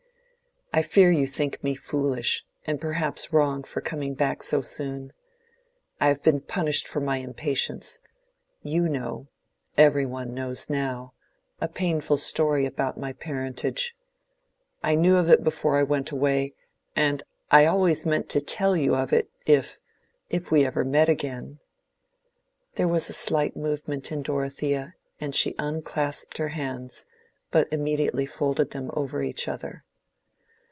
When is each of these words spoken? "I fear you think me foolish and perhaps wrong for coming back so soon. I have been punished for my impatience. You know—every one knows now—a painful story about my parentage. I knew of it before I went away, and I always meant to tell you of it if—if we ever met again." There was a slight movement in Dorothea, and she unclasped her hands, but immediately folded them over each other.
"I 0.73 0.81
fear 0.83 1.11
you 1.11 1.27
think 1.27 1.61
me 1.65 1.75
foolish 1.75 2.45
and 2.65 2.79
perhaps 2.79 3.33
wrong 3.33 3.63
for 3.65 3.81
coming 3.81 4.13
back 4.13 4.41
so 4.41 4.61
soon. 4.61 5.11
I 5.99 6.07
have 6.07 6.23
been 6.23 6.39
punished 6.39 6.87
for 6.87 7.01
my 7.01 7.17
impatience. 7.17 7.99
You 8.63 8.87
know—every 8.87 10.05
one 10.05 10.33
knows 10.33 10.69
now—a 10.69 11.67
painful 11.67 12.15
story 12.15 12.65
about 12.65 12.97
my 12.97 13.11
parentage. 13.11 13.93
I 14.81 14.95
knew 14.95 15.17
of 15.17 15.27
it 15.29 15.43
before 15.43 15.77
I 15.77 15.83
went 15.83 16.09
away, 16.09 16.53
and 16.95 17.21
I 17.51 17.65
always 17.65 18.05
meant 18.05 18.29
to 18.29 18.39
tell 18.39 18.77
you 18.77 18.95
of 18.95 19.11
it 19.11 19.29
if—if 19.45 20.51
we 20.51 20.63
ever 20.65 20.85
met 20.85 21.09
again." 21.09 21.59
There 22.75 22.87
was 22.87 23.09
a 23.09 23.13
slight 23.13 23.57
movement 23.57 24.09
in 24.09 24.21
Dorothea, 24.21 24.93
and 25.19 25.35
she 25.35 25.53
unclasped 25.59 26.37
her 26.37 26.47
hands, 26.55 27.03
but 27.51 27.67
immediately 27.73 28.25
folded 28.25 28.71
them 28.71 28.89
over 28.93 29.21
each 29.21 29.49
other. 29.49 29.83